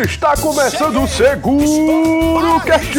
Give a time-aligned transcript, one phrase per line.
[0.00, 2.98] Está começando o Seguro Cast!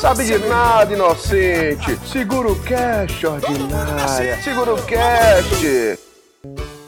[0.00, 1.98] Sabe de nada, inocente!
[2.10, 4.42] Seguro Cast, ordinária!
[4.42, 6.07] Seguro Cast!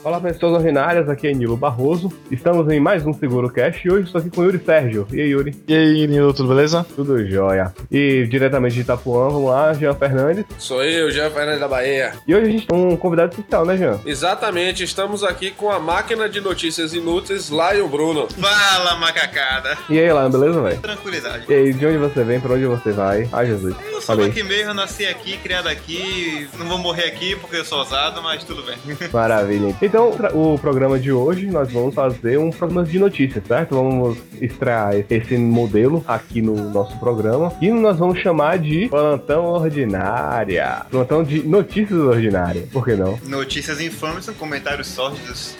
[0.03, 2.11] Olá pessoas ordinárias, aqui é Nilo Barroso.
[2.31, 5.07] Estamos em mais um Seguro Cash e hoje estou aqui com o Yuri Sérgio.
[5.13, 5.55] E aí, Yuri?
[5.67, 6.83] E aí, Nilo, tudo beleza?
[6.95, 7.71] Tudo jóia.
[7.91, 10.43] E diretamente de Itapuã, vamos lá, Jean Fernandes.
[10.57, 12.13] Sou eu, Jean Fernandes da Bahia.
[12.27, 13.99] E hoje a gente tem um convidado especial, né, Jean?
[14.03, 18.27] Exatamente, estamos aqui com a máquina de notícias inúteis, Lion Bruno.
[18.27, 19.77] Fala, macacada.
[19.87, 20.79] E aí, Lion, beleza, velho?
[20.81, 21.45] Tranquilidade.
[21.47, 23.29] E aí, de onde você vem, pra onde você vai?
[23.31, 23.75] Ai, Jesus.
[23.85, 24.29] Eu sou Falei.
[24.29, 26.49] daqui mesmo, nasci aqui, criado aqui.
[26.57, 28.77] Não vou morrer aqui porque eu sou ousado, mas tudo bem.
[29.13, 29.75] Maravilha.
[29.91, 33.75] Então, o programa de hoje, nós vamos fazer um programa de notícias, certo?
[33.75, 40.85] Vamos extrair esse modelo aqui no nosso programa e nós vamos chamar de Plantão Ordinária.
[40.89, 42.69] Plantão de Notícias Ordinárias.
[42.69, 43.19] Por que não?
[43.27, 45.57] Notícias infames com comentários sórdidos.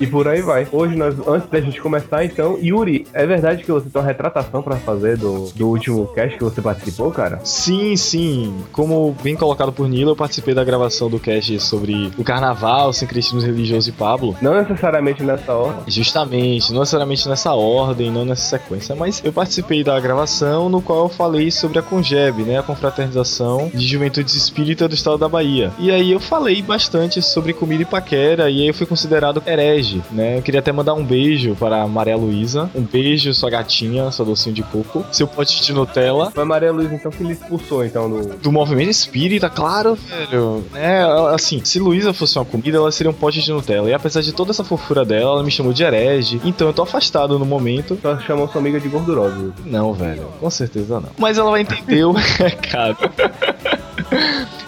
[0.00, 0.66] E por aí vai.
[0.72, 4.60] Hoje, nós, antes da gente começar, então, Yuri, é verdade que você tem uma retratação
[4.60, 7.38] pra fazer do, do último cast que você participou, cara?
[7.44, 8.56] Sim, sim.
[8.72, 13.40] Como bem colocado por Nilo, eu participei da gravação do cast sobre o carnaval, sincretismo
[13.40, 14.36] religioso e Pablo.
[14.40, 15.78] Não necessariamente nessa hora.
[15.86, 21.04] Justamente, não necessariamente nessa ordem, não nessa sequência, mas eu participei da gravação no qual
[21.04, 25.72] eu falei sobre a Congeb, né, a confraternização de juventude espírita do estado da Bahia.
[25.78, 30.02] E aí eu falei bastante sobre comida e paquera, e aí eu fui considerado herege,
[30.10, 30.38] né?
[30.38, 34.24] Eu queria até mandar um beijo para a Maria Luísa, um beijo sua gatinha, sua
[34.24, 37.84] docinho de coco, seu pote de Nutella, Foi a Maria Luiz, então, que lhe expulsou,
[37.84, 40.64] então, do, do movimento espírita, claro, velho.
[40.74, 41.02] É,
[41.34, 43.88] assim, se Luísa fosse uma comida, ela seria um pote de Nutella.
[43.90, 46.40] E apesar de toda essa fofura dela, ela me chamou de herege.
[46.44, 47.98] Então eu tô afastado no momento.
[48.00, 49.52] Só chamou sua amiga de gordurosa.
[49.64, 51.10] Não, velho, com certeza não.
[51.18, 52.98] Mas ela vai entender o recado.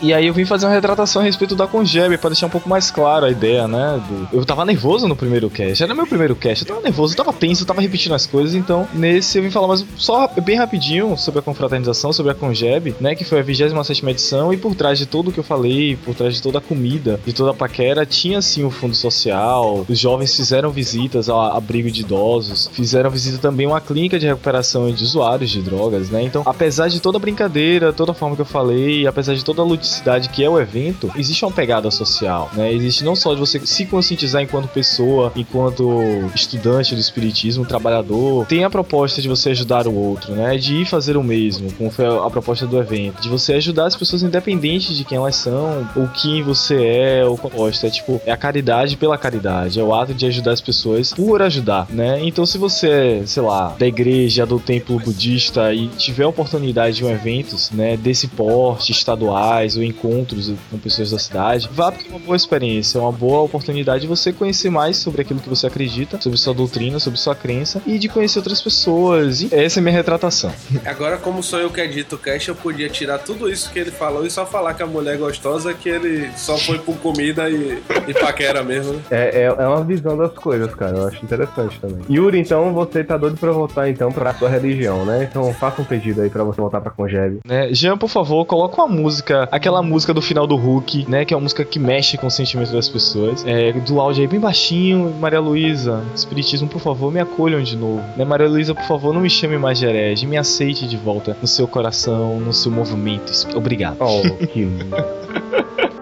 [0.02, 2.68] E aí eu vim fazer uma retratação a respeito da Congeb, pra deixar um pouco
[2.68, 4.00] mais claro a ideia, né?
[4.08, 7.16] do- Eu tava nervoso no primeiro cast, era meu primeiro cast, eu tava nervoso, eu
[7.16, 10.56] tava tenso, eu tava repetindo as coisas, então nesse eu vim falar mais só bem
[10.56, 13.14] rapidinho sobre a confraternização, sobre a Congeb, né?
[13.14, 16.34] Que foi a 27 edição, e por trás de tudo que eu falei, por trás
[16.34, 20.34] de toda a comida, de toda a paquera, tinha sim o fundo social, os jovens
[20.34, 25.04] fizeram visitas ao abrigo de idosos, fizeram visita também a uma clínica de recuperação de
[25.04, 26.22] usuários de drogas, né?
[26.22, 29.60] Então, apesar de toda a brincadeira, toda a forma que eu falei, apesar de toda
[29.60, 32.72] a ludicidade que é o evento, existe uma pegada social, né?
[32.72, 38.64] Existe não só de você se conscientizar enquanto pessoa, enquanto estudante do espiritismo, trabalhador, tem
[38.64, 40.56] a proposta de você ajudar o outro, né?
[40.56, 43.96] De ir fazer o mesmo, como foi a proposta do evento, de você ajudar as
[43.96, 47.86] pessoas independente de quem elas são, ou quem você é, ou proposta.
[47.86, 51.42] É tipo, é a caridade pela caridade, é o ato de ajudar as pessoas por
[51.42, 52.20] ajudar, né?
[52.22, 56.96] Então se você é, sei lá, da igreja, do templo budista e tiver a oportunidade
[56.96, 62.10] de um eventos, né, desse porte, estaduais encontros com pessoas da cidade, vá porque é
[62.10, 65.66] uma boa experiência, é uma boa oportunidade de você conhecer mais sobre aquilo que você
[65.66, 69.42] acredita, sobre sua doutrina, sobre sua crença e de conhecer outras pessoas.
[69.42, 70.52] E essa é a minha retratação.
[70.84, 73.90] Agora, como sou eu que edito o cast, eu podia tirar tudo isso que ele
[73.90, 77.48] falou e só falar que a mulher é gostosa, que ele só foi por comida
[77.48, 79.02] e, e paquera mesmo, né?
[79.10, 80.96] É, é, é uma visão das coisas, cara.
[80.96, 82.00] Eu acho interessante também.
[82.08, 85.26] Yuri, então, você tá doido pra voltar, então, pra sua religião, né?
[85.28, 87.40] Então, faça um pedido aí pra você voltar pra Congeb.
[87.44, 87.72] né?
[87.72, 91.24] Jean, por favor, coloca uma música, aquela música do final do Hulk, né?
[91.24, 93.44] Que é uma música que mexe com o sentimento das pessoas.
[93.46, 95.14] É, do áudio aí bem baixinho.
[95.20, 98.02] Maria Luísa, Espiritismo, por favor, me acolham de novo.
[98.16, 98.24] Né?
[98.24, 100.26] Maria Luísa, por favor, não me chame mais de herege.
[100.26, 103.32] Me aceite de volta no seu coração, no seu movimento.
[103.54, 103.98] Obrigado.
[104.00, 104.68] Oh, que.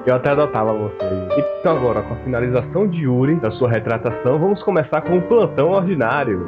[0.06, 1.12] Eu até adotava vocês.
[1.60, 5.72] Então agora, com a finalização de Yuri, da sua retratação, vamos começar com o plantão
[5.72, 6.46] ordinário.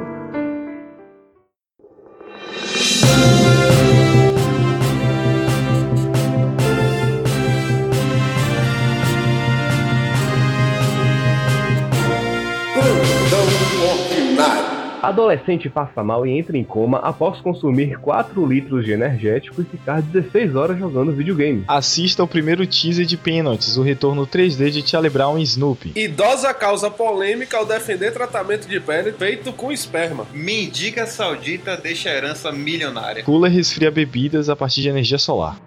[15.11, 20.01] Adolescente passa mal e entra em coma após consumir 4 litros de energético e ficar
[20.01, 21.65] 16 horas jogando videogame.
[21.67, 25.91] Assista ao primeiro teaser de Pênaltis, o retorno 3D de Charlie Brown e Snoopy.
[25.97, 30.25] Idosa causa polêmica ao defender tratamento de pele feito com esperma.
[30.33, 33.21] Mendiga saudita deixa a herança milionária.
[33.25, 35.57] Cooler resfria bebidas a partir de energia solar.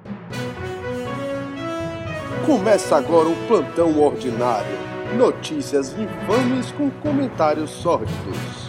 [2.47, 4.79] Começa agora o plantão ordinário.
[5.19, 8.64] Notícias infames com comentários sórdidos.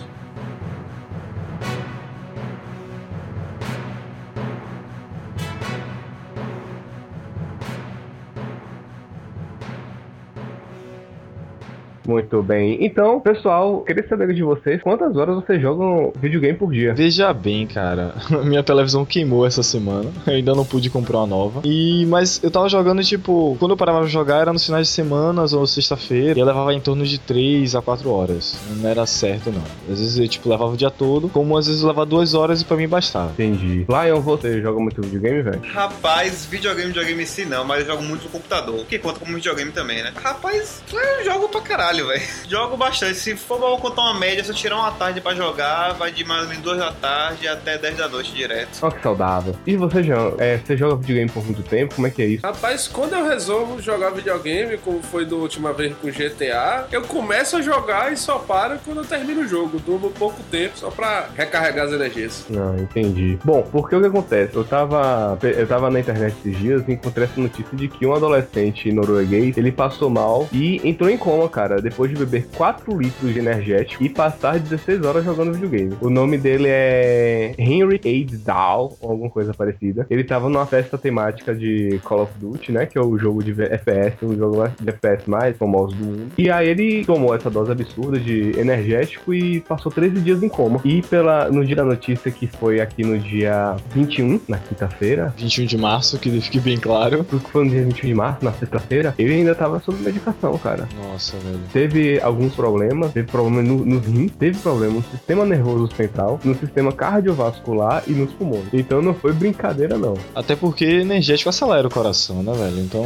[12.08, 12.78] Muito bem.
[12.82, 16.94] Então, pessoal, queria saber de vocês quantas horas vocês jogam videogame por dia.
[16.94, 18.14] Veja bem, cara.
[18.44, 20.12] Minha televisão queimou essa semana.
[20.26, 21.62] Eu ainda não pude comprar uma nova.
[21.64, 24.94] E mas eu tava jogando tipo, quando eu parava de jogar era nos finais de
[24.94, 28.58] semana ou sexta-feira, e eu levava em torno de 3 a 4 horas.
[28.78, 29.64] Não era certo não.
[29.92, 32.62] Às vezes eu tipo levava o dia todo, como às vezes eu levava 2 horas
[32.62, 33.32] e para mim bastava.
[33.32, 33.86] Entendi.
[33.88, 35.62] Lion, você joga muito videogame, velho?
[35.74, 38.86] Rapaz, videogame, videogame em si não, mas eu jogo muito no computador.
[38.86, 40.12] Que conta como videogame também, né?
[40.16, 42.22] Rapaz, eu jogo pra caralho, velho.
[42.48, 43.16] Jogo bastante.
[43.16, 46.24] Se for pra contar uma média, se eu tirar uma tarde pra jogar, vai de
[46.24, 48.80] mais ou menos 2 da tarde até 10 da noite direto.
[48.82, 49.56] Olha que saudável.
[49.66, 51.96] E você, Jean, é, você joga videogame por muito tempo?
[51.96, 52.46] Como é que é isso?
[52.46, 57.58] Rapaz, quando eu resolvo jogar videogame, como foi da última vez com GTA, eu começo
[57.58, 59.80] a jogar e só paro quando eu termino o jogo.
[59.80, 62.46] Durmo pouco tempo só pra recarregar as energias.
[62.50, 63.38] Não, entendi.
[63.44, 64.56] Bom, porque o que acontece?
[64.56, 68.14] Eu tava, eu tava na internet esses dias e encontrei essa notícia de que um
[68.14, 73.32] adolescente norueguês, ele passou mal e entrou em coma, cara, depois de beber 4 litros
[73.32, 75.96] de energético e passar 16 horas jogando videogame.
[76.02, 80.08] O nome dele é Henry Eidsdal, ou alguma coisa parecida.
[80.10, 83.52] Ele tava numa festa temática de Call of Duty, né, que é o jogo de
[83.62, 86.32] FPS, um jogo de FPS mais famoso do mundo.
[86.38, 90.82] E aí ele tomou essa dose absurda de energético e passou 13 dias em coma.
[90.84, 95.66] E pela, no dia da notícia, que foi aqui no dia 21, na quinta-feira, 21
[95.66, 97.24] de março, que fique bem claro.
[97.24, 100.88] porque foi no dia 21 de março, na sexta-feira, ele ainda tava sob medicação, cara.
[100.98, 101.60] Nossa, velho.
[101.76, 106.90] Teve alguns problemas, teve problema no, rins, teve problema no sistema nervoso central, no sistema
[106.90, 108.64] cardiovascular e nos pulmões.
[108.72, 110.14] Então não foi brincadeira, não.
[110.34, 112.80] Até porque energético acelera o coração, né, velho?
[112.80, 113.04] Então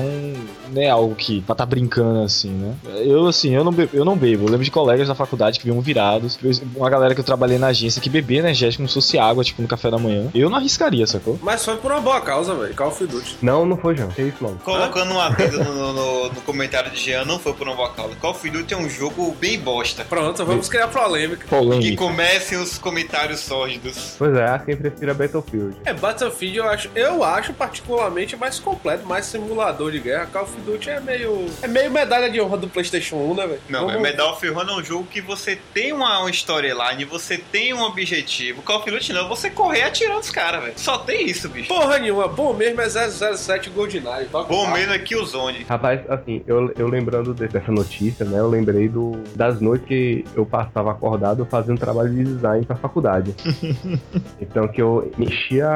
[0.71, 2.75] não é algo que pra tá brincando assim, né?
[3.03, 4.43] Eu, assim, eu não, bebo, eu não bebo.
[4.43, 6.37] Eu lembro de colegas da faculdade que vinham virados.
[6.75, 9.63] Uma galera que eu trabalhei na agência que bebia energético como se fosse água, tipo,
[9.63, 10.29] no café da manhã.
[10.31, 11.39] Eu não arriscaria, sacou?
[11.41, 12.75] Mas foi por uma boa causa, velho.
[12.75, 13.37] Call of Duty.
[13.41, 14.09] Não, não foi, João.
[14.09, 14.59] Que isso, mano.
[14.63, 18.13] Colocando um adendo no, no, no comentário de Jean, não foi por uma boa causa.
[18.17, 20.03] Call of Duty é um jogo bem bosta.
[20.05, 21.43] Pronto, vamos criar polêmica.
[21.43, 21.97] Que Polêmica.
[21.97, 24.15] comecem os comentários sórdidos.
[24.17, 25.75] Pois é, quem prefira Battlefield.
[25.85, 30.27] É, Battlefield eu acho, eu acho particularmente mais completo, mais simulador de guerra.
[30.27, 31.45] Call of Duty é meio.
[31.61, 33.61] É meio medalha de honra do PlayStation 1, né, velho?
[33.69, 37.05] Não, Vamos- é Medal of Honor é um jogo que você tem uma, uma storyline,
[37.05, 38.61] você tem um objetivo.
[38.61, 40.73] Call of Duty não, você correr atirando os caras, velho.
[40.77, 41.67] Só tem isso, bicho.
[41.67, 44.27] Porra nenhuma, bom mesmo é 007 GoldenEye.
[44.31, 45.65] Bom mesmo é Killzone.
[45.69, 48.39] Rapaz, assim, eu, eu lembrando de- dessa notícia, né?
[48.39, 53.33] Eu lembrei do, das noites que eu passava acordado fazendo trabalho de design pra faculdade.
[54.41, 55.73] então que eu enchia.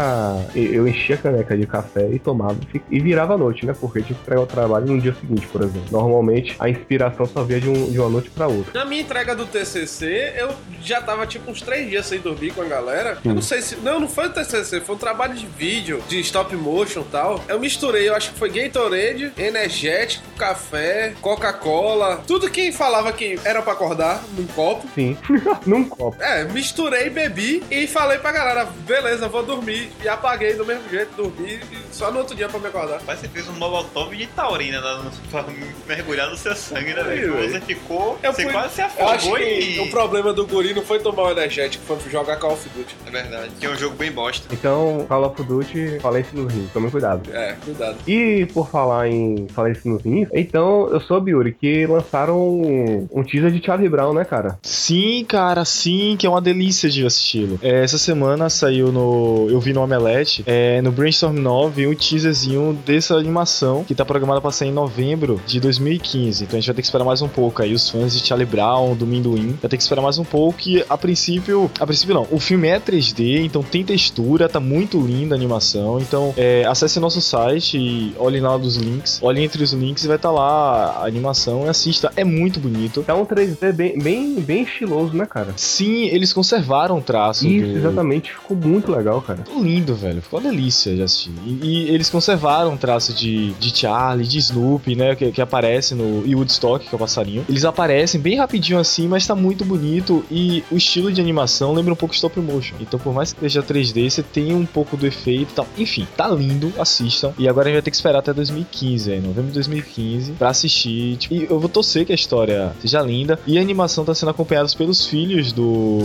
[0.56, 2.58] Eu enchia a caneca de café e tomava
[2.90, 3.74] e virava a noite, né?
[3.80, 5.84] Porque eu tinha que entregar o trabalho no dia seguinte, por exemplo.
[5.92, 8.72] Normalmente a inspiração só via de, um- de uma noite pra outra.
[8.74, 10.50] Na minha entrega do TCC, eu
[10.82, 13.18] já tava tipo uns três dias sem dormir com a galera.
[13.24, 13.76] Eu não sei se.
[13.78, 17.40] Não, não foi o TCC, foi um trabalho de vídeo, de stop motion e tal.
[17.48, 23.62] Eu misturei, eu acho que foi Gatorade, energético, café, Coca-Cola, tudo que falava que era
[23.62, 24.88] pra acordar num copo.
[24.96, 25.18] Sim,
[25.66, 26.22] num copo.
[26.22, 29.90] É, misturei, bebi e falei pra galera, beleza, vou dormir.
[30.04, 33.00] E apaguei do mesmo jeito, dormi e só no outro dia pra me acordar.
[33.00, 35.46] Rapaz, você fez um molotov de taurina né, pra
[35.88, 37.34] mergulhar no seu sangue, né, velho?
[37.52, 38.18] Você ficou.
[38.24, 39.80] Eu você fui- quase se afogou que e.
[39.80, 42.96] o problema do guri não foi tomar o energético, foi jogar Call of Duty.
[43.08, 43.52] É verdade.
[43.60, 44.48] Que é um jogo bem bosta.
[44.52, 47.30] Então, Call of Duty, falência nos rins, tome cuidado.
[47.34, 47.98] É, cuidado.
[48.08, 53.52] E por falar em falência nos rins, então eu soube, Yuri, que lançaram um, teaser
[53.52, 54.58] de Charlie Brown, né, cara?
[54.62, 57.60] Sim, cara, sim, que é uma delícia de assisti-lo.
[57.62, 59.48] É, essa semana saiu no.
[59.50, 64.42] Eu vi no Omelete, é, no Brainstorm 9, um teaserzinho dessa animação que tá programada
[64.42, 66.44] pra sair em novembro de 2015.
[66.44, 67.74] Então a gente vai ter que esperar mais um pouco aí.
[67.74, 70.60] Os fãs de Charlie Brown, do Minduim, vai ter que esperar mais um pouco.
[70.68, 71.70] E a princípio.
[71.80, 72.28] A princípio não.
[72.32, 76.00] O filme é 3D, então tem textura, tá muito linda a animação.
[76.00, 79.20] Então é, acesse nosso site e olhe lá dos links.
[79.22, 82.12] Olhe entre os links e vai estar lá a animação e assista.
[82.16, 83.04] É muito bonito.
[83.04, 85.54] Tá um 3D bem, bem, bem estiloso, né, cara?
[85.56, 87.78] Sim, eles conservaram o traço Isso, do...
[87.78, 88.32] exatamente.
[88.34, 89.44] Ficou muito legal, cara.
[89.44, 90.22] Ficou lindo, velho.
[90.22, 91.32] Ficou uma delícia de assistir.
[91.46, 95.16] E, e eles conservaram o traço de, de Charlie, de Snoopy, né?
[95.16, 96.26] Que, que aparece no.
[96.26, 97.46] E Woodstock, que é o passarinho.
[97.48, 100.24] Eles aparecem bem rapidinho assim, mas tá muito bonito.
[100.30, 102.76] E o estilo de animação lembra um pouco stop motion.
[102.80, 105.68] Então, por mais que seja 3D, você tem um pouco do efeito e tal.
[105.78, 107.34] Enfim, tá lindo, assistam.
[107.38, 110.50] E agora a gente vai ter que esperar até 2015, aí, novembro de 2015, pra
[110.50, 111.18] assistir.
[111.18, 113.38] Tipo, e eu vou torcer que a história seja linda.
[113.46, 116.00] E a animação tá sendo acompanhada pelos filhos do.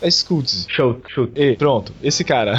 [0.00, 0.66] É Scoots.
[0.68, 1.28] Show, show.
[1.36, 2.54] E, pronto, esse cara.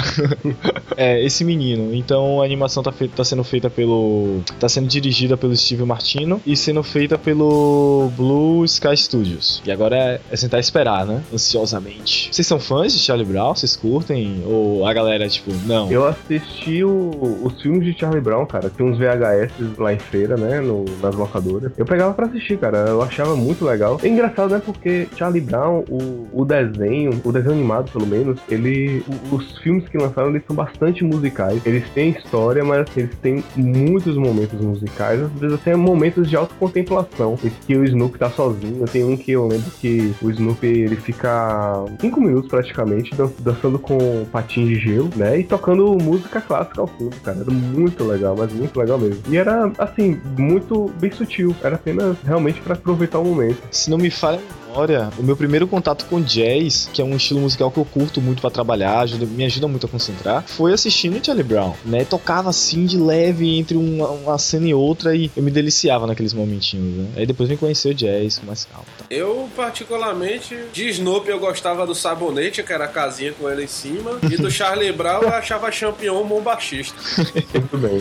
[0.96, 1.94] é, esse menino.
[1.94, 4.40] Então a animação tá, feita, tá sendo feita pelo.
[4.58, 9.62] tá sendo dirigida pelo Steve Martino e sendo feita pelo Blue Sky Studios.
[9.66, 11.22] E agora é, é sentar e esperar, né?
[11.32, 12.28] Ansiosamente.
[12.32, 13.54] Vocês são fãs de Charlie Brown?
[13.54, 14.42] Vocês curtem?
[14.46, 15.90] Ou a galera, tipo, não?
[15.90, 18.70] Eu assisti o- os filmes de Charlie Brown, cara.
[18.70, 20.60] Tem uns VHS lá em feira, né?
[20.60, 21.72] no- nas locadoras.
[21.76, 22.78] Eu pegava pra assistir, cara.
[22.88, 23.98] Eu Eu achava muito legal.
[24.02, 24.60] É engraçado, né?
[24.64, 29.02] Porque Charlie Brown, o, o desenho, o desenho animado pelo menos, ele.
[29.32, 31.60] Os filmes que lançaram eles são bastante musicais.
[31.64, 36.36] Eles têm história, mas assim, eles têm muitos momentos musicais, às vezes até momentos de
[36.36, 37.38] autocontemplação.
[37.42, 38.84] Esse que o Snoopy tá sozinho.
[38.86, 43.78] Tem um que eu lembro que o Snoopy ele fica cinco minutos praticamente dan- dançando
[43.78, 43.98] com
[44.30, 45.38] patins de gelo, né?
[45.38, 47.38] E tocando música clássica ao fundo, cara.
[47.40, 49.22] Era muito legal, mas muito legal mesmo.
[49.28, 51.54] E era, assim, muito bem sutil.
[51.62, 53.62] Era apenas realmente pra aproveitar o momento.
[53.70, 57.16] Se não me falha a memória, o meu primeiro contato com jazz, que é um
[57.16, 60.72] estilo musical que eu curto muito pra trabalhar, ajuda- me ajuda muito a concentrar, foi
[60.72, 62.04] assistindo Charlie Brown, né?
[62.04, 66.32] Tocava assim de leve entre uma, uma cena e outra e eu me deliciava naqueles
[66.32, 67.08] momentinhos, né?
[67.16, 68.86] Aí depois me conheceu o jazz com mais calma.
[68.98, 69.04] Tá?
[69.10, 73.68] Eu, particularmente, de Snoopy eu gostava do sabonete, que era a casinha com ele em
[73.68, 74.18] cima.
[74.30, 76.94] E do Charlie Brown eu achava Champion bom baixista.
[77.54, 78.00] Muito bem.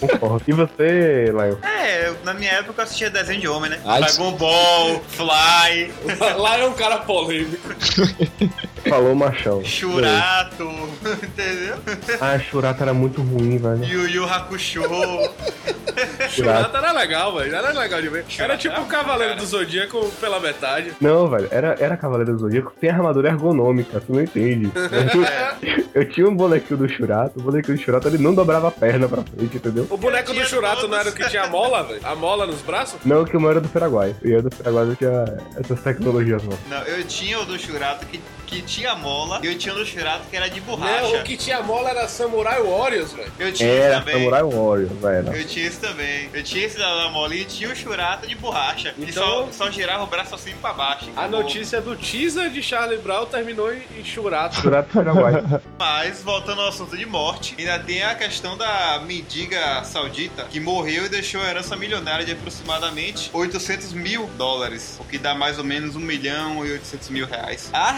[0.00, 0.42] Concordo.
[0.48, 1.56] E você, Lion?
[1.62, 3.80] É, na minha época eu assistia desenho de homem, né?
[3.84, 5.92] Ai, Dragon Ball, Fly,
[6.38, 7.68] Lá é um cara polêmico.
[8.88, 9.64] Falou machão.
[9.64, 10.64] Churato,
[11.22, 11.76] entendeu?
[12.20, 13.84] Ah, Churata era muito ruim, velho.
[13.84, 14.82] Yu Yu Hakusho.
[16.30, 17.54] Churata era legal, velho.
[17.54, 18.18] Era legal de ver.
[18.20, 19.44] Era Churata tipo era o Cavaleiro cara.
[19.44, 20.92] do Zodíaco pela metade.
[21.00, 24.70] Não, velho, era, era Cavaleiro do Zodíaco sem armadura ergonômica, tu não entende.
[25.94, 29.06] Eu tinha um bonequinho do Churato, o bonequinho do Churato ele não dobrava a perna
[29.08, 29.86] pra frente, entendeu?
[29.90, 32.00] O boneco Eu do Churato não era o que tinha mola, velho?
[32.02, 32.98] A mola nos braços?
[33.04, 34.14] Não, que o meu era do Paraguai.
[34.24, 35.24] E eu do Paraguai não tinha
[35.56, 36.58] essas tecnologias, não.
[36.68, 39.84] Não, eu tinha o do Churato que, que tinha mola e eu tinha o do
[39.86, 41.18] Churato que era de Não, borracha.
[41.18, 43.32] o que tinha mola era Samurai Warriors, velho.
[43.38, 44.14] Eu tinha esse Era também.
[44.14, 45.34] Samurai Warrior, velho.
[45.36, 46.30] Eu tinha esse também.
[46.32, 48.94] Eu tinha esse da mola e tinha o Churato de borracha.
[48.98, 51.06] E Então- só, só girava o braço assim pra baixo.
[51.16, 51.40] A entendeu?
[51.42, 54.56] notícia do teaser de Charlie Brown terminou em, Churato.
[54.56, 55.34] Churato Paraguai.
[55.78, 61.06] Mas, voltando ao assunto de morte, ainda tem a questão da mendiga saudita, que morreu
[61.06, 65.64] e deixou a herança milionária de aproximadamente 800 mil dólares, o que dá mais ou
[65.64, 67.68] menos 1 milhão e 800 mil reais.
[67.72, 67.90] Há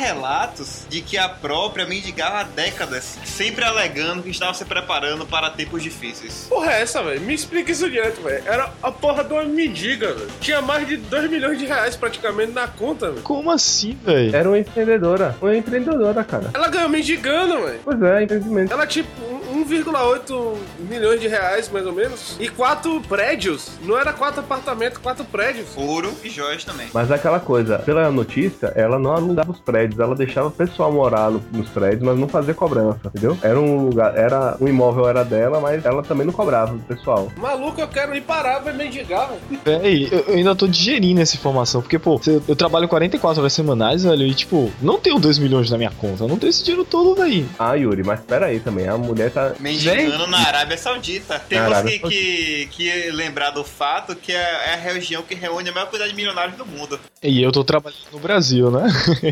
[0.65, 5.51] relatos de que a própria mendigava há décadas, sempre alegando que estava se preparando para
[5.51, 6.47] tempos difíceis.
[6.49, 7.21] Porra é essa, velho?
[7.21, 8.43] Me explica isso direto, velho.
[8.47, 10.31] Era a porra de uma mendiga, velho.
[10.41, 13.23] Tinha mais de 2 milhões de reais praticamente na conta, velho.
[13.23, 14.35] Como assim, velho?
[14.35, 15.37] Era uma empreendedora.
[15.41, 16.51] Uma empreendedora, cara.
[16.55, 17.81] Ela ganhou mendigando, velho.
[17.85, 18.73] Pois é, empreendimento.
[18.73, 19.34] Ela, tipo,
[19.65, 20.55] 1,8
[20.89, 22.37] milhões de reais, mais ou menos.
[22.41, 23.71] E quatro prédios.
[23.83, 25.69] Não era quatro apartamentos, quatro prédios.
[25.77, 26.87] Ouro e joias também.
[26.93, 30.93] Mas é aquela coisa, pela notícia, ela não alugava os prédios, ela deixava o pessoal
[30.93, 33.37] morar no- nos prédios, mas não fazia cobrança, entendeu?
[33.43, 37.29] Era um lugar, era o imóvel era dela, mas ela também não cobrava do pessoal.
[37.37, 39.61] Maluco, eu quero ir parar pra mendigar, velho.
[39.65, 43.53] Véi, eu, eu ainda tô digerindo essa informação, porque, pô, eu, eu trabalho 44 horas
[43.53, 46.63] semanais, velho, e, tipo, não tenho 2 milhões na minha conta, eu não tenho esse
[46.65, 47.47] dinheiro todo, velho.
[47.59, 49.53] Ah, Yuri, mas pera aí também, a mulher tá.
[49.61, 51.39] Mendigando na Arábia Saudita.
[51.39, 55.69] Temos Arábia que, que, que lembrar do fato que é é a região que reúne
[55.69, 56.99] a maior quantidade de milionários do mundo.
[57.23, 58.83] E eu tô trabalhando no Brasil, né?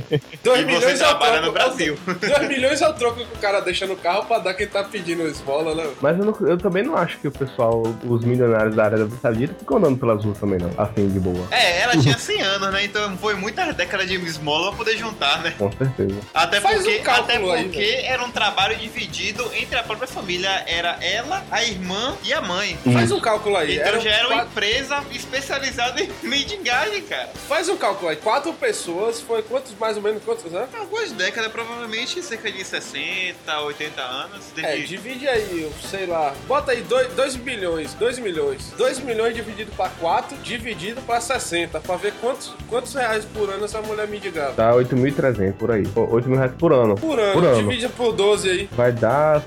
[0.43, 1.47] 2 E você milhões é o trabalha troco.
[1.47, 1.99] no Brasil.
[2.21, 4.83] 2 milhões é o troco que o cara deixa no carro pra dar quem tá
[4.85, 5.91] pedindo esmola, né?
[6.01, 9.17] Mas eu, não- eu também não acho que o pessoal, os milionários da área da
[9.17, 10.71] Saudita, ficam andando pelas ruas também, não.
[10.77, 11.47] Assim, de boa.
[11.51, 12.85] É, ela tinha 100 anos, né?
[12.85, 15.55] Então foi muitas décadas de esmola pra poder juntar, né?
[15.59, 16.19] Com certeza.
[16.35, 20.49] Até Faz porque, um até aí, porque era um trabalho dividido entre a própria família.
[20.67, 22.79] Era ela, a irmã e a mãe.
[22.93, 23.75] Faz um cálculo aí.
[23.77, 27.29] Então Eram já era uma quatro- empresa especializada em mendigagem, cara.
[27.49, 28.17] Faz um cálculo aí.
[28.17, 30.69] Quatro pessoas, foi quantos, mais ou menos, quantos anos?
[30.75, 34.45] Algumas décadas, provavelmente cerca de 60, 80 anos.
[34.55, 36.35] Tem É, que- divide aí, sei lá.
[36.47, 38.73] Bota aí 2 bilhões, 2 milhões.
[38.77, 43.65] 2 milhões dividido pra 4, dividido pra 60, pra ver quantos, quantos reais por ano
[43.65, 44.53] essa mulher mendigava.
[44.53, 45.87] Tá 8.300 por aí.
[45.89, 46.95] Pô, 8 mil reais por ano.
[46.97, 47.57] Por ano, Por ano.
[47.69, 48.69] divide por 12 aí.
[48.73, 49.41] Vai dar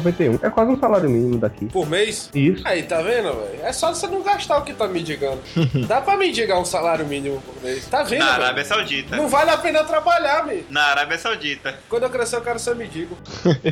[0.00, 0.46] 691.
[0.46, 1.66] É quase um salário mínimo daqui.
[1.66, 2.30] Por mês?
[2.34, 2.62] Isso.
[2.66, 3.60] Aí, tá vendo, velho?
[3.62, 5.40] É só você não gastar o que tá mendigando.
[5.86, 7.86] Dá pra mendigar um salário mínimo por mês.
[7.86, 8.44] Tá vendo, Na velho?
[8.44, 9.16] Arábia Saudita.
[9.16, 10.64] Não vale a pena trabalhar, meu.
[10.70, 11.78] Na Arábia Saudita.
[11.88, 13.16] Quando eu crescer, eu quero ser mendigo.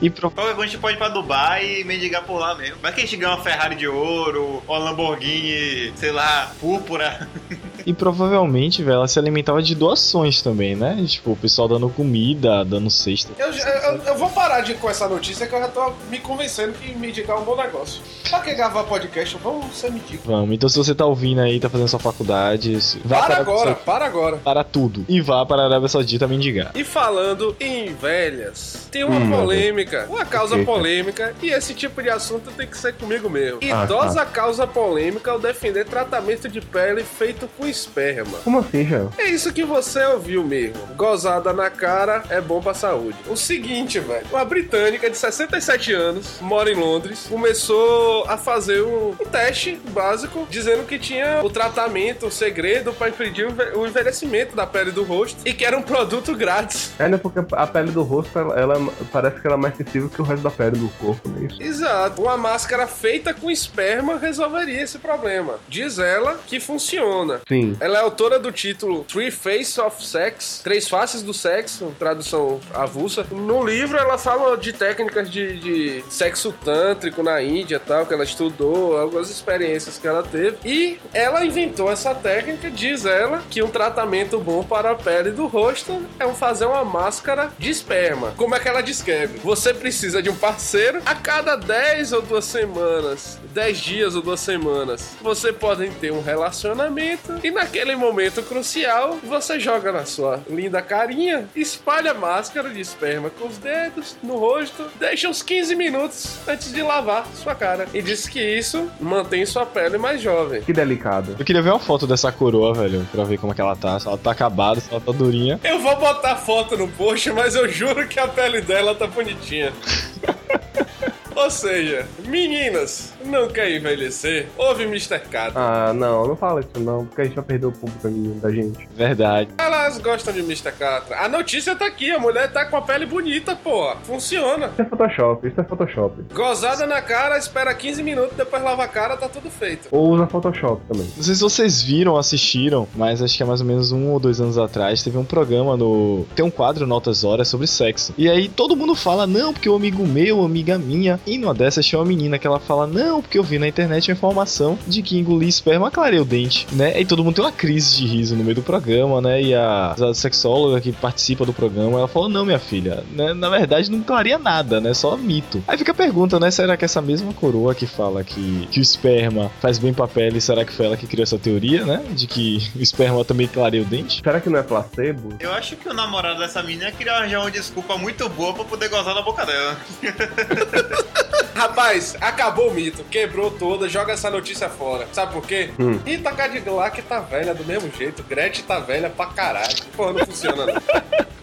[0.00, 0.30] E pro...
[0.30, 2.76] Qualquer coisa a gente pode ir pra Dubai e mendigar por lá mesmo.
[2.80, 7.28] Vai que a gente ganha uma Ferrari de ouro, ou uma Lamborghini, sei lá, púrpura.
[7.88, 11.02] E provavelmente, velho, ela se alimentava de doações também, né?
[11.06, 13.32] Tipo, o pessoal dando comida, dando cesta.
[13.38, 16.74] Eu, eu, eu vou parar de, com essa notícia que eu já tô me convencendo
[16.74, 18.02] que mendigar é um bom negócio.
[18.28, 19.38] Pra que gravar podcast?
[19.42, 20.22] Vamos ser mendigo.
[20.26, 23.74] Vamos, então se você tá ouvindo aí, tá fazendo sua faculdade, vá Para para, agora,
[23.74, 24.36] para agora.
[24.36, 25.06] para tudo.
[25.08, 26.72] E vá para a Arábia Saudita mendigar.
[26.74, 32.10] E falando em velhas, tem uma Hum, polêmica, uma causa polêmica, e esse tipo de
[32.10, 33.60] assunto tem que ser comigo mesmo.
[33.62, 38.38] Ah, Idosa causa polêmica ao defender tratamento de pele feito com esperma.
[38.44, 39.06] Como assim, já?
[39.18, 40.78] É isso que você ouviu mesmo.
[40.96, 43.16] Gozada na cara é bom pra saúde.
[43.28, 44.26] O seguinte, velho.
[44.30, 50.46] Uma britânica de 67 anos, mora em Londres, começou a fazer um, um teste básico
[50.50, 54.90] dizendo que tinha o tratamento, o segredo pra impedir o enve- o envelhecimento da pele
[54.90, 56.92] do rosto e que era um produto grátis.
[56.98, 57.16] É, né?
[57.16, 60.24] Porque a pele do rosto, ela, ela- parece que ela é mais sensível que o
[60.24, 61.62] resto da pele do corpo, é isso?
[61.62, 62.22] Exato.
[62.22, 65.54] Uma máscara feita com esperma resolveria esse problema.
[65.68, 67.40] Diz ela que funciona.
[67.48, 67.67] Sim.
[67.80, 73.26] Ela é autora do título Three Faces of Sex, Três Faces do Sexo, tradução avulsa.
[73.30, 78.24] No livro ela fala de técnicas de, de sexo tântrico na Índia tal, que ela
[78.24, 80.56] estudou, algumas experiências que ela teve.
[80.64, 85.46] E ela inventou essa técnica, diz ela, que um tratamento bom para a pele do
[85.46, 88.32] rosto é um fazer uma máscara de esperma.
[88.36, 89.38] Como é que ela descreve?
[89.38, 94.40] Você precisa de um parceiro a cada 10 ou duas semanas, 10 dias ou duas
[94.40, 95.16] semanas.
[95.20, 101.48] Você podem ter um relacionamento e naquele momento crucial você joga na sua linda carinha,
[101.56, 106.72] espalha a máscara de esperma com os dedos no rosto, deixa uns 15 minutos antes
[106.72, 107.88] de lavar sua cara.
[107.92, 110.62] E diz que isso mantém sua pele mais jovem.
[110.62, 111.34] Que delicado.
[111.36, 113.98] Eu queria ver uma foto dessa coroa, velho, pra ver como é que ela tá.
[113.98, 115.58] Se ela tá acabada, se ela tá durinha.
[115.64, 119.72] Eu vou botar foto no post, mas eu juro que a pele dela tá bonitinha.
[121.38, 124.48] Ou seja, meninas, não quer envelhecer?
[124.58, 125.20] Ouve Mr.
[125.20, 125.52] Cat.
[125.54, 128.08] Ah, não, não fala isso não, porque a gente vai perder o público
[128.40, 128.88] da gente.
[128.94, 129.50] Verdade.
[129.56, 130.72] Elas gostam de Mr.
[130.72, 131.20] Catra.
[131.20, 133.96] A notícia tá aqui, a mulher tá com a pele bonita, porra.
[134.02, 134.66] Funciona.
[134.66, 136.22] Isso é Photoshop, isso é Photoshop.
[136.34, 139.86] Gozada na cara, espera 15 minutos, depois lava a cara, tá tudo feito.
[139.92, 141.08] Ou usa Photoshop também.
[141.16, 144.18] Não sei se vocês viram, assistiram, mas acho que é mais ou menos um ou
[144.18, 146.26] dois anos atrás teve um programa no.
[146.34, 148.12] Tem um quadro Notas Horas sobre sexo.
[148.18, 151.20] E aí todo mundo fala, não, porque o amigo meu, amiga minha.
[151.28, 154.10] E numa dessas tinha uma menina que ela fala, não, porque eu vi na internet
[154.10, 156.98] uma informação de que engolir esperma clareia o dente, né?
[156.98, 159.42] E todo mundo tem uma crise de riso no meio do programa, né?
[159.42, 163.34] E a, a sexóloga que participa do programa, ela falou, não, minha filha, né?
[163.34, 164.94] na verdade não clareia nada, né?
[164.94, 165.62] Só mito.
[165.68, 166.50] Aí fica a pergunta, né?
[166.50, 170.40] Será que essa mesma coroa que fala que, que o esperma faz bem pra pele,
[170.40, 172.02] será que foi ela que criou essa teoria, né?
[172.10, 174.22] De que o esperma também clareia o dente?
[174.24, 175.34] Será que não é placebo?
[175.38, 178.88] Eu acho que o namorado dessa menina queria arranjar uma desculpa muito boa pra poder
[178.88, 179.76] gozar na boca dela.
[181.54, 185.08] Rapaz, acabou o mito, quebrou toda, joga essa notícia fora.
[185.12, 185.70] Sabe por quê?
[185.78, 185.98] Hum.
[186.04, 189.74] Rita Cadillac tá velha do mesmo jeito, Gretchen tá velha pra caralho.
[189.96, 190.74] Porra, não funciona não.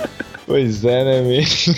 [0.45, 1.75] Pois é, né, mesmo?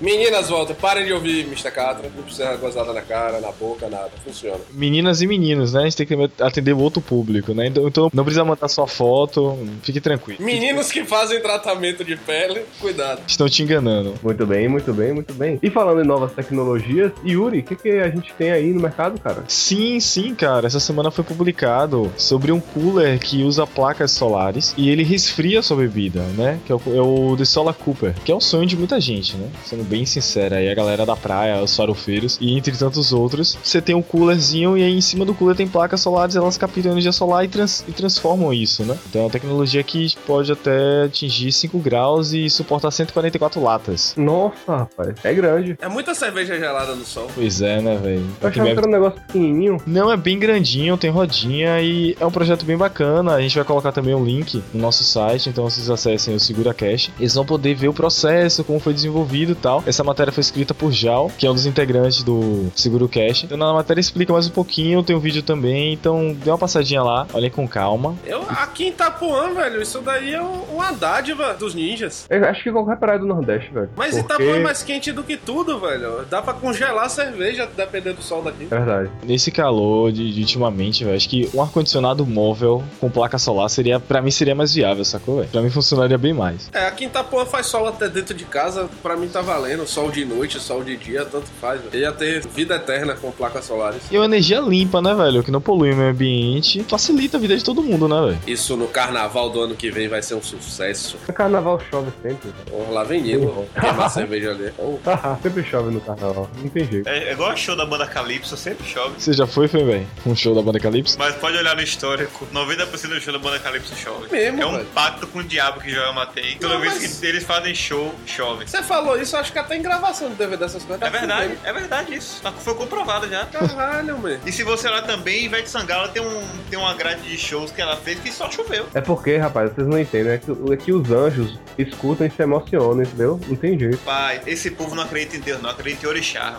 [0.00, 1.70] Meninas, volta, parem de ouvir Mr.
[1.70, 2.10] Catra.
[2.14, 4.10] Não precisa gozada na cara, na boca, nada.
[4.24, 4.60] Funciona.
[4.72, 5.80] Meninas e meninos, né?
[5.80, 7.66] A gente tem que atender o outro público, né?
[7.66, 10.42] Então, então não precisa mandar sua foto, fique tranquilo.
[10.42, 13.22] Meninos que fazem tratamento de pele, cuidado.
[13.26, 14.14] Estão te enganando.
[14.22, 15.58] Muito bem, muito bem, muito bem.
[15.62, 19.20] E falando em novas tecnologias, Yuri, o que, que a gente tem aí no mercado,
[19.20, 19.44] cara?
[19.48, 20.66] Sim, sim, cara.
[20.66, 25.78] Essa semana foi publicado sobre um cooler que usa placas solares e ele resfria sua
[25.78, 26.60] bebida, né?
[26.64, 29.36] Que é o, é o The Solar Cooper, que é o sonho de muita gente,
[29.36, 29.48] né?
[29.64, 33.56] Sendo bem sincero aí, a galera da praia, os farofeiros e entre tantos outros.
[33.62, 36.74] Você tem um coolerzinho e aí em cima do cooler tem placas solares, elas captam
[36.92, 38.96] energia solar e, trans- e transformam isso, né?
[39.08, 44.14] Então é uma tecnologia que pode até atingir 5 graus e suportar 144 latas.
[44.16, 45.76] Nossa, rapaz, é grande.
[45.80, 47.28] É muita cerveja gelada no sol.
[47.34, 48.26] Pois é, né, velho?
[48.40, 49.76] Eu achava que era um negócio pequenininho.
[49.86, 53.34] Não, é bem grandinho, tem rodinha e é um projeto bem bacana.
[53.34, 56.74] A gente vai colocar também um link no nosso site, então vocês acessem o Segura
[56.74, 57.10] Cash.
[57.18, 59.82] Eles vão poder ver o processo, como foi desenvolvido e tal.
[59.86, 63.44] Essa matéria foi escrita por Jal, que é um dos integrantes do Seguro Cash.
[63.44, 67.02] Então na matéria explica mais um pouquinho, tem um vídeo também, então dê uma passadinha
[67.02, 68.16] lá, olhem com calma.
[68.26, 72.26] Eu, aqui em Itapuã, velho, isso daí é um- uma dádiva dos ninjas.
[72.28, 73.88] Eu acho que qualquer praia do Nordeste, velho.
[73.96, 76.24] Mas Porque- Itapuã é mais quente do que tudo, velho.
[76.28, 78.64] Dá pra congelar a cerveja, dependendo do sol daqui.
[78.64, 79.10] É verdade.
[79.22, 84.00] Nesse calor de, de ultimamente, velho, acho que um ar-condicionado móvel com placa solar seria,
[84.00, 85.48] pra mim, seria mais viável, sacou, velho?
[85.48, 86.68] Pra mim funcionaria bem mais.
[86.72, 89.86] É, aqui em Itapuã faz sol até dentro de casa, pra mim tá valendo.
[89.86, 91.80] Sol de noite, sol de dia, tanto faz.
[91.80, 91.90] velho.
[91.94, 94.02] Eu ia ter vida eterna com placas solares.
[94.10, 95.42] E uma energia limpa, né, velho?
[95.42, 96.82] Que não polui o meio ambiente.
[96.84, 98.38] Facilita a vida de todo mundo, né, velho?
[98.46, 101.16] Isso no carnaval do ano que vem vai ser um sucesso.
[101.28, 102.50] No carnaval chove sempre.
[102.50, 102.64] velho.
[102.70, 103.66] Porra, lá vem nego.
[103.80, 104.72] Queimar cerveja ali.
[104.78, 104.98] Oh,
[105.42, 106.50] sempre chove no carnaval.
[106.60, 107.08] Não tem jeito.
[107.08, 109.14] É, é igual o show da banda Calypso, sempre chove.
[109.18, 110.06] Você já foi, foi bem?
[110.26, 111.16] Um show da banda Calypso?
[111.18, 114.26] Mas pode olhar no histórico, 90% do show da banda Calypso chove.
[114.30, 114.86] Mesmo, é um velho?
[114.94, 116.56] pacto com o diabo que Joelma tem.
[116.58, 118.66] Toda Não, vez mas- que eles fazem show, chove.
[118.66, 121.02] Você falou isso, acho que até em gravação de DVD dessas coisas.
[121.02, 121.66] É tá verdade, fudendo.
[121.66, 122.42] é verdade isso.
[122.60, 123.44] Foi comprovado já.
[123.46, 124.40] Caralho, mano.
[124.46, 127.82] E se você olhar também, Ivete Sangalo tem, um, tem uma grade de shows que
[127.82, 128.86] ela fez que só choveu.
[128.94, 130.32] É porque, rapaz, vocês não entendem.
[130.32, 133.40] É que, é que os anjos escutam e se emocionam, entendeu?
[133.46, 133.98] Não tem jeito.
[133.98, 136.56] Pai, esse povo não acredita em Deus, não acredita em Orixá.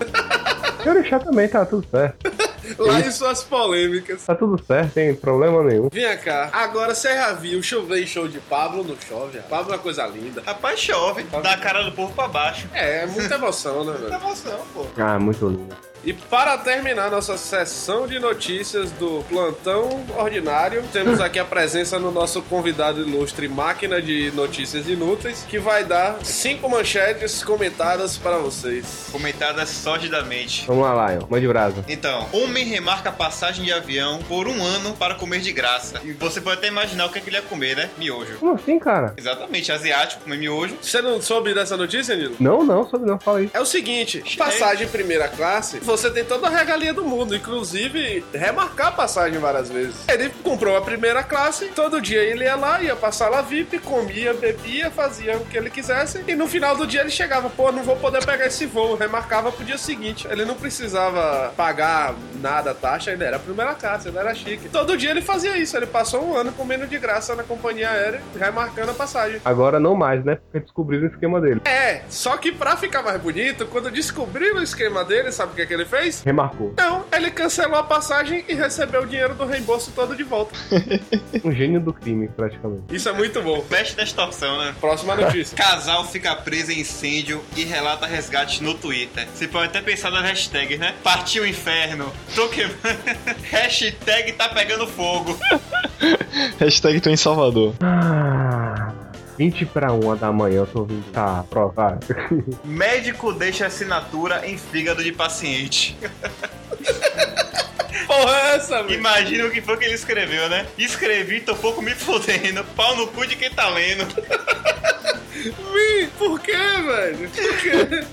[0.84, 2.35] E Orixá também tá tudo certo.
[2.78, 4.23] Lá em suas polêmicas.
[4.25, 5.89] Tá tudo certo, tem problema nenhum.
[5.91, 6.49] Vinha cá.
[6.51, 8.84] Agora você já viu chover em show de Pablo?
[8.84, 9.39] Não chove.
[9.49, 10.41] Pablo é uma coisa linda.
[10.45, 11.23] Rapaz, chove.
[11.43, 12.67] Dá a cara do povo pra baixo.
[12.73, 14.21] É, é muita emoção, né, Muita velho?
[14.23, 14.86] emoção, pô.
[14.97, 15.75] Ah, muito lindo.
[16.06, 22.12] E para terminar nossa sessão de notícias do plantão ordinário, temos aqui a presença no
[22.12, 29.08] nosso convidado ilustre Máquina de Notícias Inúteis, que vai dar cinco manchetes comentadas para vocês.
[29.12, 30.68] Comentadas sordidamente.
[30.68, 31.22] Vamos lá, Lion.
[31.28, 31.84] Mande brasa.
[31.88, 36.00] Então, homem remarca passagem de avião por um ano para comer de graça.
[36.06, 37.89] E você pode até imaginar o que, é que ele ia comer, né?
[37.98, 38.38] Miojo.
[38.38, 39.15] Como assim, cara?
[39.18, 40.78] Exatamente, asiático, comer miojo.
[40.80, 42.36] Você não soube dessa notícia, Nilo?
[42.39, 43.50] Não, não, soube não, fala aí.
[43.52, 48.88] É o seguinte, passagem primeira classe, você tem toda a regalia do mundo, inclusive remarcar
[48.88, 49.95] a passagem várias vezes.
[50.08, 54.34] Ele comprou a primeira classe, todo dia ele ia lá, ia passar lá VIP, comia,
[54.34, 57.84] bebia, fazia o que ele quisesse, e no final do dia ele chegava, pô, não
[57.84, 60.27] vou poder pegar esse voo, remarcava pro dia seguinte.
[60.29, 64.69] Ele não precisava pagar nada, taxa, ele era a primeira classe, ele era chique.
[64.69, 68.21] Todo dia ele fazia isso, ele passou um ano comendo de graça na companhia aérea,
[68.38, 69.41] remarcando a passagem.
[69.43, 70.36] Agora não mais, né?
[70.36, 71.62] Porque descobriram o esquema dele.
[71.65, 75.65] É, só que pra ficar mais bonito, quando descobriram o esquema dele, sabe o que,
[75.65, 76.21] que ele fez?
[76.24, 76.74] Remarcou.
[76.78, 80.56] Não, ele cancelou a passagem e recebeu o dinheiro do reembolso todo de volta.
[81.43, 82.84] Um gênio do crime, praticamente.
[82.95, 83.62] Isso é muito bom.
[83.62, 84.74] Peste da extorsão, né?
[84.80, 85.56] Próxima notícia.
[85.58, 89.28] Casal fica preso em incêndio e relata resgate no Twitter.
[89.34, 90.95] Você pode até pensar nas hashtags, né?
[91.04, 92.12] Partiu o inferno.
[92.34, 92.78] Tô queimando.
[93.52, 95.38] Hashtag tá pegando fogo.
[96.60, 97.76] Hashtag tô em Salvador.
[97.84, 98.64] Ah,
[99.38, 101.12] 20 pra 1 da manhã, eu tô ouvindo.
[101.12, 102.00] Tá, prova.
[102.63, 105.98] Médico deixa assinatura em fígado de paciente.
[108.08, 109.00] Porra, é essa, velho?
[109.00, 110.65] Imagina o que foi que ele escreveu, né?
[110.78, 112.63] Escrevi, tô pouco me fodendo.
[112.76, 114.06] Pau no cu de quem tá lendo.
[115.34, 117.30] Vi, por quê, velho?
[117.30, 118.06] Por quê?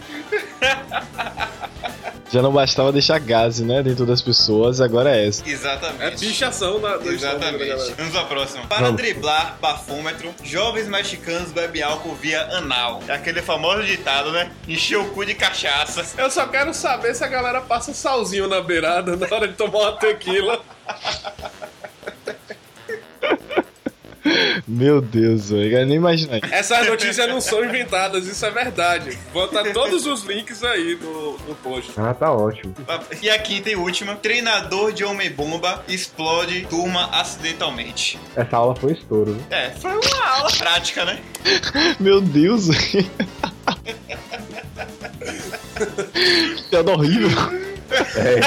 [2.32, 5.46] Já não bastava deixar gase, né, dentro das pessoas, agora é essa.
[5.46, 6.02] Exatamente.
[6.02, 7.68] É pichação da, do estômago da Exatamente.
[7.68, 7.94] galera.
[7.98, 8.66] Vamos à próxima.
[8.66, 8.96] Para Vamos.
[8.96, 13.02] driblar bafômetro, jovens mexicanos bebem álcool via anal.
[13.06, 14.50] É aquele famoso ditado, né?
[14.66, 16.06] Encheu o cu de cachaça.
[16.16, 19.80] Eu só quero saber se a galera passa salzinho na beirada na hora de tomar
[19.80, 20.61] uma tequila.
[24.72, 26.40] Meu Deus, eu nem imaginar.
[26.50, 29.18] Essas notícias não são inventadas, isso é verdade.
[29.30, 31.92] Vou botar todos os links aí no, no post.
[31.94, 32.74] Ah, tá ótimo.
[33.20, 34.16] E a quinta e última.
[34.16, 38.18] Treinador de homem-bomba explode turma acidentalmente.
[38.34, 39.42] Essa aula foi estouro, né?
[39.50, 41.20] É, foi uma aula prática, né?
[42.00, 43.10] Meu Deus, velho.
[46.70, 47.28] Piada horrível.
[48.16, 48.40] É.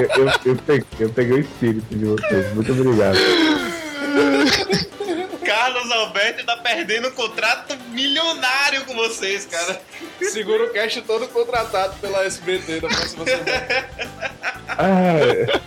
[0.00, 2.54] Eu, eu, eu, peguei, eu peguei o espírito de vocês.
[2.54, 3.18] Muito obrigado.
[5.44, 9.80] Carlos Alberto tá perdendo um contrato milionário com vocês, cara.
[10.20, 13.66] Segura o cash todo contratado pela SBT da próxima semana.
[14.68, 15.60] Ah, é.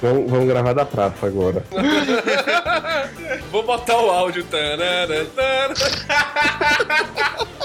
[0.00, 1.64] vamos, vamos gravar da praça agora.
[3.50, 4.44] Vou botar o áudio.
[4.44, 5.74] Tanana, tanana.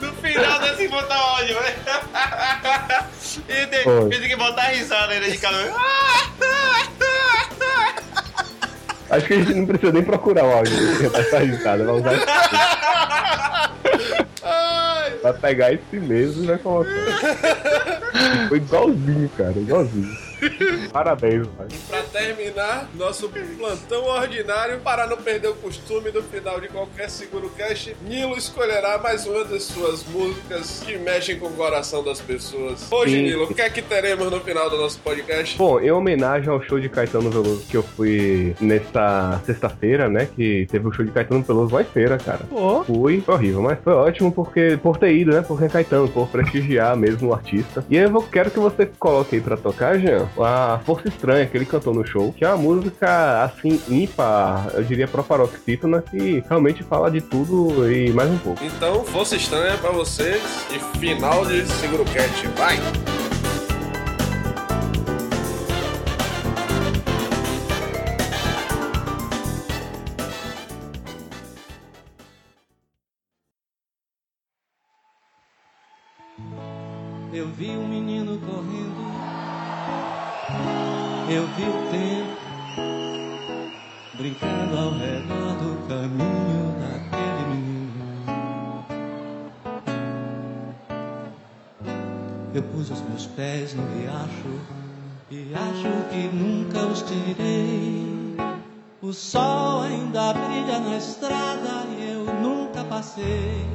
[0.00, 1.76] No final desse botar áudio, velho.
[3.48, 5.56] E tem, que botar risada ainda de cada.
[9.14, 11.84] Acho que a gente não precisa nem procurar o áudio dessa risada.
[11.84, 12.26] Vai usar esse
[14.42, 16.90] Ai, Vai pegar esse mesmo e vai colocar.
[18.48, 19.52] Foi igualzinho, cara.
[19.52, 20.16] Igualzinho.
[20.92, 21.66] Parabéns, pai.
[21.88, 27.50] Pra terminar, nosso plantão ordinário, para não perder o costume do final de qualquer Seguro
[27.50, 32.90] Cast, Nilo escolherá mais uma das suas músicas que mexem com o coração das pessoas.
[32.90, 33.22] Hoje, Sim.
[33.22, 35.56] Nilo, o que é que teremos no final do nosso podcast?
[35.56, 40.26] Bom, em homenagem ao show de Caetano Veloso que eu fui nesta sexta-feira, né?
[40.34, 42.40] Que teve o show de Caetano Veloso lá em feira, cara.
[42.48, 42.84] Pô.
[42.84, 45.42] Fui, foi horrível, mas foi ótimo porque por ter ido, né?
[45.46, 47.84] Porque é Caetano, por prestigiar mesmo o artista.
[47.88, 51.56] E eu vou- quero que você coloque aí pra tocar, Jean, a Força Estranha que
[51.56, 56.82] ele cantou no show, que é uma música assim ímpar, eu diria proparoxítona, que realmente
[56.82, 58.64] fala de tudo e mais um pouco.
[58.64, 62.46] Então, força estranha pra vocês e final de Seguro Cast.
[62.56, 63.33] Vai!
[81.28, 82.44] Eu vi o tempo
[84.14, 88.84] brincando ao redor do caminho daquele menino.
[92.54, 94.60] Eu pus os meus pés no riacho
[95.30, 98.36] e acho que nunca os tirei.
[99.00, 103.66] O sol ainda brilha na estrada e eu nunca passei.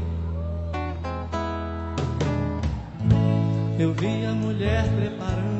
[3.79, 5.58] Eu vi a mulher preparando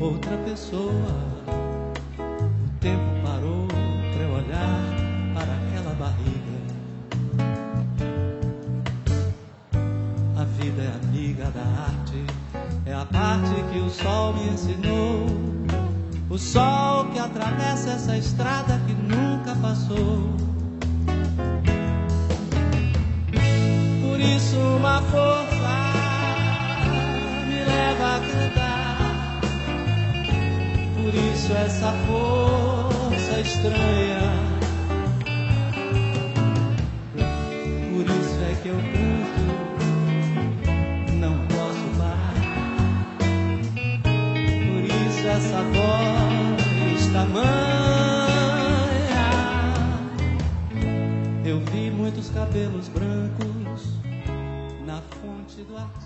[0.00, 0.92] outra pessoa.
[2.18, 4.82] O tempo parou pra eu olhar
[5.34, 6.56] para aquela barriga.
[10.36, 12.24] A vida é amiga da arte,
[12.84, 15.26] é a parte que o sol me ensinou.
[16.28, 20.34] O sol que atravessa essa estrada que nunca passou.
[24.02, 25.45] Por isso uma força
[31.06, 34.18] Por isso essa força estranha.
[37.92, 39.44] Por isso é que eu canto,
[41.14, 42.34] não posso parar.
[44.66, 48.66] Por isso essa voz tamanha.
[51.44, 54.00] Eu vi muitos cabelos brancos
[54.84, 56.05] na fonte do artista.